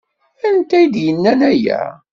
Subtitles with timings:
[0.47, 1.81] Anta i d-yennan aya?